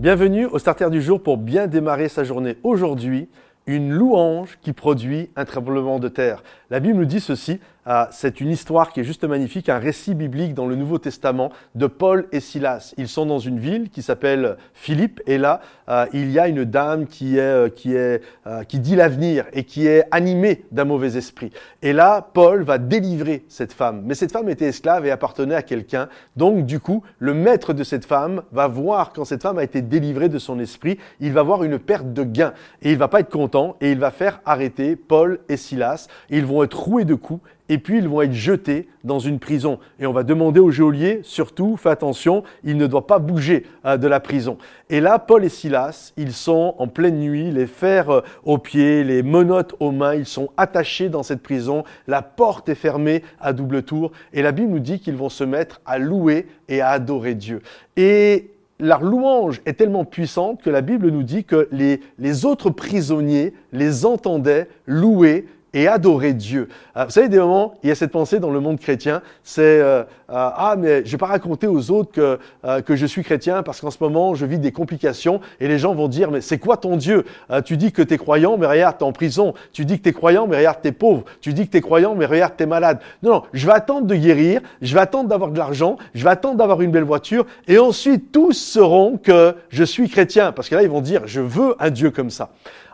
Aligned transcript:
Bienvenue 0.00 0.46
au 0.46 0.58
Starter 0.58 0.88
du 0.88 1.02
jour 1.02 1.22
pour 1.22 1.36
bien 1.36 1.66
démarrer 1.66 2.08
sa 2.08 2.24
journée. 2.24 2.56
Aujourd'hui, 2.62 3.28
une 3.66 3.92
louange 3.92 4.58
qui 4.62 4.72
produit 4.72 5.28
un 5.36 5.44
tremblement 5.44 5.98
de 5.98 6.08
terre. 6.08 6.42
La 6.70 6.80
Bible 6.80 7.00
nous 7.00 7.04
dit 7.04 7.20
ceci, 7.20 7.60
c'est 8.10 8.40
une 8.40 8.50
histoire 8.50 8.92
qui 8.92 9.00
est 9.00 9.04
juste 9.04 9.24
magnifique, 9.24 9.68
un 9.68 9.78
récit 9.78 10.14
biblique 10.14 10.54
dans 10.54 10.66
le 10.66 10.76
Nouveau 10.76 10.98
Testament 10.98 11.50
de 11.74 11.86
Paul 11.86 12.26
et 12.32 12.40
Silas. 12.40 12.94
Ils 12.98 13.08
sont 13.08 13.26
dans 13.26 13.38
une 13.38 13.58
ville 13.58 13.90
qui 13.90 14.02
s'appelle 14.02 14.56
Philippe 14.74 15.20
et 15.26 15.38
là, 15.38 15.60
euh, 15.88 16.06
il 16.12 16.30
y 16.30 16.38
a 16.38 16.48
une 16.48 16.64
dame 16.64 17.06
qui, 17.06 17.36
est, 17.36 17.40
euh, 17.40 17.68
qui, 17.68 17.94
est, 17.94 18.22
euh, 18.46 18.62
qui 18.64 18.78
dit 18.78 18.96
l'avenir 18.96 19.46
et 19.52 19.64
qui 19.64 19.86
est 19.86 20.04
animée 20.10 20.64
d'un 20.70 20.84
mauvais 20.84 21.16
esprit. 21.16 21.50
Et 21.82 21.92
là, 21.92 22.28
Paul 22.32 22.62
va 22.62 22.78
délivrer 22.78 23.44
cette 23.48 23.72
femme. 23.72 24.02
Mais 24.04 24.14
cette 24.14 24.32
femme 24.32 24.48
était 24.48 24.66
esclave 24.66 25.06
et 25.06 25.10
appartenait 25.10 25.54
à 25.54 25.62
quelqu'un. 25.62 26.08
Donc, 26.36 26.64
du 26.64 26.80
coup, 26.80 27.02
le 27.18 27.34
maître 27.34 27.72
de 27.72 27.82
cette 27.82 28.04
femme 28.04 28.42
va 28.52 28.68
voir 28.68 29.12
quand 29.12 29.24
cette 29.24 29.42
femme 29.42 29.58
a 29.58 29.64
été 29.64 29.82
délivrée 29.82 30.28
de 30.28 30.38
son 30.38 30.60
esprit, 30.60 30.98
il 31.18 31.32
va 31.32 31.42
voir 31.42 31.64
une 31.64 31.78
perte 31.78 32.12
de 32.12 32.22
gain 32.22 32.52
et 32.82 32.92
il 32.92 32.98
va 32.98 33.08
pas 33.08 33.20
être 33.20 33.30
content 33.30 33.76
et 33.80 33.90
il 33.90 33.98
va 33.98 34.10
faire 34.10 34.40
arrêter 34.44 34.96
Paul 34.96 35.40
et 35.48 35.56
Silas. 35.56 36.08
Ils 36.28 36.46
vont 36.46 36.62
être 36.62 36.78
roués 36.78 37.04
de 37.04 37.14
coups 37.14 37.42
et 37.70 37.78
puis 37.78 37.98
ils 37.98 38.08
vont 38.08 38.20
être 38.20 38.32
jetés 38.32 38.88
dans 39.04 39.20
une 39.20 39.38
prison. 39.38 39.78
Et 40.00 40.06
on 40.06 40.12
va 40.12 40.24
demander 40.24 40.58
au 40.58 40.72
geôlier, 40.72 41.20
surtout, 41.22 41.76
fais 41.76 41.88
attention, 41.88 42.42
il 42.64 42.76
ne 42.76 42.86
doit 42.88 43.06
pas 43.06 43.20
bouger 43.20 43.64
euh, 43.86 43.96
de 43.96 44.08
la 44.08 44.18
prison. 44.18 44.58
Et 44.90 45.00
là, 45.00 45.20
Paul 45.20 45.44
et 45.44 45.48
Silas, 45.48 46.12
ils 46.16 46.32
sont 46.32 46.74
en 46.78 46.88
pleine 46.88 47.20
nuit, 47.20 47.52
les 47.52 47.68
fers 47.68 48.10
euh, 48.10 48.20
aux 48.44 48.58
pieds, 48.58 49.04
les 49.04 49.22
menottes 49.22 49.76
aux 49.78 49.92
mains, 49.92 50.16
ils 50.16 50.26
sont 50.26 50.50
attachés 50.56 51.08
dans 51.08 51.22
cette 51.22 51.42
prison, 51.42 51.84
la 52.08 52.22
porte 52.22 52.68
est 52.68 52.74
fermée 52.74 53.22
à 53.40 53.52
double 53.52 53.84
tour, 53.84 54.10
et 54.32 54.42
la 54.42 54.50
Bible 54.50 54.72
nous 54.72 54.80
dit 54.80 54.98
qu'ils 54.98 55.16
vont 55.16 55.28
se 55.28 55.44
mettre 55.44 55.80
à 55.86 55.98
louer 55.98 56.48
et 56.68 56.80
à 56.80 56.90
adorer 56.90 57.36
Dieu. 57.36 57.62
Et 57.96 58.50
leur 58.80 59.02
louange 59.02 59.60
est 59.64 59.74
tellement 59.74 60.04
puissante 60.04 60.60
que 60.60 60.70
la 60.70 60.80
Bible 60.80 61.10
nous 61.10 61.22
dit 61.22 61.44
que 61.44 61.68
les, 61.70 62.00
les 62.18 62.44
autres 62.44 62.70
prisonniers 62.70 63.52
les 63.72 64.06
entendaient 64.06 64.68
louer 64.86 65.46
et 65.72 65.88
adorer 65.88 66.34
Dieu. 66.34 66.68
Euh, 66.96 67.04
vous 67.04 67.10
savez, 67.10 67.28
des 67.28 67.38
moments, 67.38 67.74
il 67.82 67.88
y 67.88 67.92
a 67.92 67.94
cette 67.94 68.12
pensée 68.12 68.40
dans 68.40 68.50
le 68.50 68.60
monde 68.60 68.78
chrétien, 68.78 69.22
c'est 69.42 69.62
euh, 69.62 70.02
euh, 70.02 70.04
ah 70.28 70.76
mais 70.78 71.04
je 71.04 71.10
vais 71.10 71.18
pas 71.18 71.26
raconter 71.26 71.66
aux 71.66 71.90
autres 71.90 72.12
que 72.12 72.38
que 72.82 72.94
je 72.94 73.06
suis 73.06 73.24
chrétien 73.24 73.62
parce 73.62 73.80
qu'en 73.80 73.90
ce 73.90 73.98
moment 74.00 74.34
je 74.34 74.46
vis 74.46 74.58
des 74.58 74.70
complications 74.70 75.40
et 75.58 75.66
les 75.66 75.78
gens 75.78 75.94
vont 75.94 76.06
dire 76.06 76.30
mais 76.30 76.40
c'est 76.40 76.58
quoi 76.58 76.76
ton 76.76 76.96
Dieu? 76.96 77.24
Tu 77.64 77.76
dis 77.76 77.90
que 77.90 78.02
tu 78.02 78.14
es 78.14 78.18
croyant 78.18 78.56
mais 78.56 78.66
regarde 78.66 78.98
t'es 78.98 79.04
en 79.04 79.12
prison. 79.12 79.54
Tu 79.72 79.84
dis 79.84 79.98
que 79.98 80.04
tu 80.04 80.08
es 80.10 80.12
croyant 80.12 80.46
mais 80.46 80.56
regarde 80.56 80.78
t'es 80.82 80.92
pauvre. 80.92 81.24
Tu 81.40 81.52
dis 81.52 81.66
que 81.66 81.72
tu 81.72 81.78
es 81.78 81.80
croyant 81.80 82.14
mais 82.14 82.26
regarde 82.26 82.54
t'es 82.56 82.66
malade. 82.66 83.00
Non 83.22 83.30
non, 83.30 83.42
je 83.52 83.64
vais 83.64 83.72
attendre 83.72 84.08
de 84.08 84.14
guérir, 84.16 84.60
je 84.82 84.92
vais 84.92 85.00
attendre 85.00 85.28
d'avoir 85.28 85.52
de 85.52 85.58
l'argent, 85.58 85.98
je 86.14 86.24
vais 86.24 86.30
attendre 86.30 86.56
d'avoir 86.56 86.82
une 86.82 86.90
belle 86.90 87.04
voiture 87.04 87.46
et 87.68 87.78
ensuite 87.78 88.32
tous 88.32 88.54
sauront 88.54 89.18
que 89.18 89.54
je 89.68 89.84
suis 89.84 90.08
chrétien 90.08 90.50
parce 90.50 90.68
que 90.68 90.74
là 90.74 90.82
ils 90.82 90.90
vont 90.90 91.00
dire 91.00 91.22
je 91.26 91.40
veux 91.40 91.76
un 91.78 91.90
Dieu 91.90 92.10
comme 92.10 92.30
ça. 92.30 92.50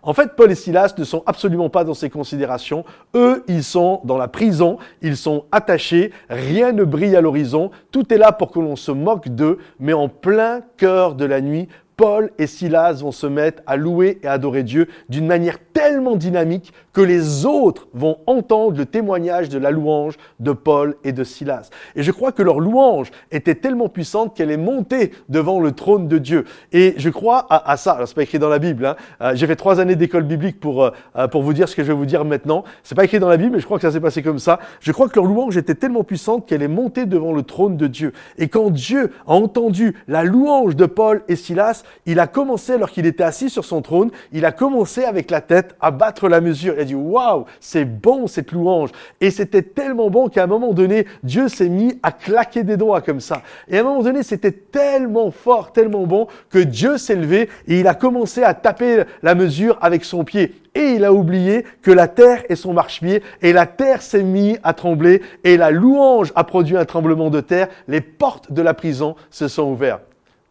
En 0.07 0.15
fait, 0.15 0.37
Paul 0.37 0.53
et 0.53 0.55
Silas 0.55 0.95
ne 0.97 1.03
sont 1.03 1.25
absolument 1.27 1.69
pas 1.69 1.83
dans 1.83 1.93
ces 1.93 2.11
considérations. 2.11 2.85
Eux, 3.17 3.43
ils 3.49 3.65
sont 3.65 4.01
dans 4.05 4.17
la 4.17 4.29
prison, 4.29 4.79
ils 5.03 5.17
sont 5.17 5.47
attachés, 5.51 6.13
rien 6.31 6.71
ne 6.71 6.85
brille 6.85 7.17
à 7.17 7.21
l'horizon, 7.21 7.73
tout 7.91 8.15
est 8.15 8.17
là 8.17 8.31
pour 8.31 8.53
que 8.53 8.61
l'on 8.61 8.77
se 8.77 8.93
moque 8.93 9.29
d'eux, 9.29 9.59
mais 9.81 9.93
en 9.93 10.09
plein 10.09 10.61
cœur 10.77 11.17
de 11.17 11.25
la 11.25 11.41
nuit, 11.41 11.69
Paul 11.97 12.31
et 12.39 12.47
Silas 12.47 13.01
vont 13.01 13.11
se 13.11 13.27
mettre 13.27 13.63
à 13.67 13.77
louer 13.77 14.21
et 14.23 14.29
adorer 14.29 14.63
Dieu 14.63 14.87
d'une 15.09 15.27
manière 15.27 15.59
tellement 15.73 16.15
dynamique 16.15 16.73
que 16.97 17.03
les 17.03 17.45
autres 17.45 17.89
vont 17.93 18.17
entendre 18.27 18.79
le 18.79 18.87
témoignage 18.87 19.51
de 19.51 19.59
la 19.59 19.71
louange 19.71 20.15
de 20.41 20.53
Paul 20.53 20.97
et 21.05 21.13
de 21.13 21.25
Silas. 21.25 21.69
Et 21.95 22.03
je 22.03 22.11
crois 22.11 22.33
que 22.33 22.43
leur 22.43 22.59
louange 22.59 23.11
était 23.31 23.55
tellement 23.55 23.91
puissante 23.91 24.35
qu'elle 24.35 24.51
est 24.51 24.57
montée 24.57 25.13
devant 25.29 25.61
le 25.61 25.73
trône 25.73 26.09
de 26.09 26.17
Dieu. 26.17 26.47
Et 26.73 26.95
je 26.97 27.11
crois 27.11 27.47
à, 27.51 27.77
ça. 27.77 27.93
Alors 27.93 28.09
c'est 28.09 28.15
pas 28.15 28.23
écrit 28.23 28.39
dans 28.39 28.49
la 28.49 28.59
Bible. 28.59 28.87
Hein. 28.87 28.97
Euh, 29.21 29.33
j'ai 29.35 29.47
fait 29.47 29.57
trois 29.57 29.79
années 29.79 29.95
d'école 29.95 30.23
biblique 30.23 30.59
pour 30.59 30.85
euh, 30.85 30.91
euh, 31.17 31.29
pour 31.29 31.43
vous 31.43 31.53
dire 31.53 31.69
ce 31.69 31.77
que 31.77 31.83
je 31.83 31.89
vais 31.89 31.95
vous 31.95 32.07
dire 32.07 32.25
maintenant. 32.25 32.65
C'est 32.83 32.95
pas 32.95 33.05
écrit 33.05 33.19
dans 33.19 33.29
la 33.29 33.37
Bible, 33.37 33.53
mais 33.57 33.61
je 33.61 33.67
crois 33.67 33.77
que 33.77 33.83
ça 33.83 33.93
s'est 33.93 34.01
passé 34.01 34.23
comme 34.23 34.39
ça. 34.39 34.59
Je 34.81 34.91
crois 34.91 35.11
que 35.11 35.17
leur 35.17 35.27
louange 35.27 35.59
était 35.59 35.75
tellement 35.75 36.03
puissante 36.03 36.49
qu'elle 36.49 36.63
est 36.63 36.67
montée 36.67 37.05
devant 37.05 37.35
le 37.35 37.43
trône 37.43 37.77
de 37.77 37.89
Dieu. 37.89 38.15
Et 38.39 38.49
quand 38.49 38.71
Dieu 38.71 39.13
a 39.27 39.35
entendu 39.35 39.97
la 40.09 40.25
louange 40.25 40.77
de 40.77 40.87
Paul 40.87 41.25
et 41.29 41.37
Silas, 41.37 41.83
il 42.07 42.21
a 42.21 42.27
commencé, 42.27 42.73
alors 42.73 42.91
qu'il 42.91 43.05
était 43.05 43.23
assis 43.23 43.51
sur 43.51 43.67
son 43.67 43.83
trône, 43.83 44.11
il 44.33 44.47
a 44.47 44.53
commencé 44.53 45.05
avec 45.05 45.31
la 45.31 45.43
tête 45.43 45.77
à 45.83 45.91
battre 45.91 46.31
la 46.31 46.41
mesure. 46.41 46.86
Dit, 46.87 46.95
waouh, 46.95 47.45
c'est 47.61 47.85
bon 47.85 48.27
cette 48.27 48.53
louange. 48.53 48.91
Et 49.21 49.31
c'était 49.31 49.63
tellement 49.63 50.11
bon 50.11 50.29
qu'à 50.29 50.45
un 50.45 50.47
moment 50.47 50.73
donné, 50.73 51.07
Dieu 51.23 51.49
s'est 51.49 51.69
mis 51.69 51.99
à 52.03 52.13
claquer 52.13 52.65
des 52.65 52.77
doigts 52.77 53.01
comme 53.01 53.21
ça. 53.21 53.43
Et 53.69 53.79
à 53.79 53.81
un 53.81 53.85
moment 53.85 54.03
donné, 54.03 54.23
c'était 54.23 54.53
tellement 54.53 55.31
fort, 55.31 55.73
tellement 55.73 56.07
bon 56.07 56.27
que 56.51 56.59
Dieu 56.59 56.99
s'est 56.99 57.17
levé 57.17 57.49
et 57.69 57.81
il 57.81 57.89
a 57.89 57.95
commencé 57.95 58.43
à 58.43 58.55
taper 58.55 59.05
la 59.23 59.35
mesure 59.35 59.79
avec 59.81 60.05
son 60.05 60.25
pied 60.25 60.55
et 60.77 60.93
il 60.93 61.05
a 61.05 61.13
oublié 61.13 61.65
que 61.83 61.91
la 61.91 62.07
terre 62.07 62.45
est 62.51 62.57
son 62.57 62.75
marchepied, 62.75 63.23
et 63.41 63.55
la 63.55 63.67
terre 63.67 64.03
s'est 64.03 64.23
mise 64.23 64.59
à 64.63 64.75
trembler, 64.75 65.23
et 65.43 65.57
la 65.57 65.71
louange 65.71 66.33
a 66.35 66.45
produit 66.45 66.77
un 66.77 66.85
tremblement 66.85 67.31
de 67.31 67.41
terre, 67.41 67.69
les 67.89 68.03
portes 68.03 68.53
de 68.53 68.61
la 68.61 68.75
prison 68.75 69.17
se 69.31 69.49
sont 69.49 69.71
ouvertes. 69.71 70.03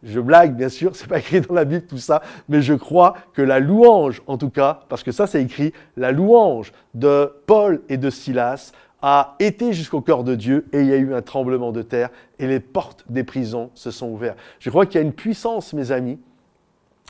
Je 0.06 0.20
blague, 0.20 0.54
bien 0.54 0.68
sûr, 0.68 0.94
c'est 0.94 1.08
pas 1.08 1.18
écrit 1.18 1.40
dans 1.40 1.52
la 1.52 1.64
Bible 1.64 1.84
tout 1.84 1.98
ça, 1.98 2.22
mais 2.48 2.62
je 2.62 2.74
crois 2.74 3.14
que 3.34 3.42
la 3.42 3.58
louange, 3.58 4.22
en 4.28 4.38
tout 4.38 4.50
cas, 4.50 4.80
parce 4.88 5.02
que 5.02 5.10
ça 5.10 5.26
c'est 5.26 5.42
écrit, 5.42 5.72
la 5.96 6.12
louange 6.12 6.72
de 6.94 7.32
Paul 7.46 7.82
et 7.88 7.96
de 7.96 8.08
Silas 8.08 8.70
a 9.02 9.34
été 9.40 9.72
jusqu'au 9.72 10.00
cœur 10.00 10.22
de 10.22 10.36
Dieu 10.36 10.66
et 10.72 10.80
il 10.80 10.86
y 10.86 10.92
a 10.92 10.96
eu 10.96 11.12
un 11.12 11.22
tremblement 11.22 11.72
de 11.72 11.82
terre 11.82 12.10
et 12.38 12.46
les 12.46 12.60
portes 12.60 13.04
des 13.08 13.24
prisons 13.24 13.70
se 13.74 13.90
sont 13.90 14.08
ouvertes. 14.08 14.38
Je 14.60 14.70
crois 14.70 14.86
qu'il 14.86 15.00
y 15.00 15.04
a 15.04 15.06
une 15.06 15.12
puissance, 15.12 15.72
mes 15.72 15.90
amis, 15.90 16.20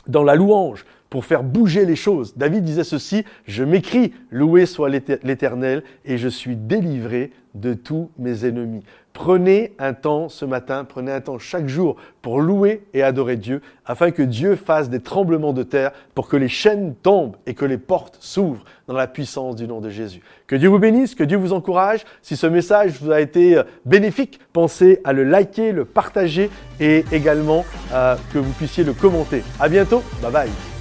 dans 0.07 0.23
la 0.23 0.35
louange 0.35 0.83
pour 1.09 1.25
faire 1.25 1.43
bouger 1.43 1.85
les 1.85 1.95
choses. 1.95 2.35
David 2.35 2.63
disait 2.63 2.83
ceci, 2.83 3.23
je 3.45 3.63
m'écris, 3.63 4.13
loué 4.31 4.65
soit 4.65 4.89
l'Éternel, 4.89 5.83
et 6.05 6.17
je 6.17 6.27
suis 6.27 6.55
délivré 6.55 7.31
de 7.55 7.73
tous 7.73 8.09
mes 8.19 8.45
ennemis. 8.45 8.83
Prenez 9.13 9.73
un 9.79 9.93
temps 9.93 10.29
ce 10.29 10.45
matin, 10.45 10.83
prenez 10.83 11.11
un 11.11 11.21
temps 11.21 11.39
chaque 11.39 11.67
jour 11.67 11.95
pour 12.21 12.39
louer 12.39 12.83
et 12.93 13.01
adorer 13.01 13.35
Dieu, 13.35 13.61
afin 13.83 14.11
que 14.11 14.21
Dieu 14.21 14.55
fasse 14.55 14.91
des 14.91 14.99
tremblements 14.99 15.53
de 15.53 15.63
terre, 15.63 15.91
pour 16.13 16.27
que 16.27 16.37
les 16.37 16.49
chaînes 16.49 16.93
tombent 16.93 17.35
et 17.47 17.55
que 17.55 17.65
les 17.65 17.79
portes 17.79 18.17
s'ouvrent 18.19 18.63
dans 18.85 18.93
la 18.93 19.07
puissance 19.07 19.55
du 19.55 19.67
nom 19.67 19.81
de 19.81 19.89
Jésus. 19.89 20.21
Que 20.45 20.55
Dieu 20.55 20.69
vous 20.69 20.77
bénisse, 20.77 21.15
que 21.15 21.23
Dieu 21.23 21.37
vous 21.37 21.53
encourage. 21.53 22.01
Si 22.21 22.37
ce 22.37 22.45
message 22.45 23.01
vous 23.01 23.11
a 23.11 23.19
été 23.19 23.57
euh, 23.57 23.63
bénéfique, 23.85 24.39
pensez 24.53 25.01
à 25.03 25.13
le 25.13 25.23
liker, 25.23 25.71
le 25.71 25.85
partager 25.85 26.51
et 26.79 27.03
également 27.11 27.65
euh, 27.93 28.15
que 28.31 28.37
vous 28.37 28.51
puissiez 28.53 28.83
le 28.83 28.93
commenter. 28.93 29.41
À 29.59 29.67
bientôt, 29.67 30.03
bye 30.21 30.31
bye. 30.31 30.76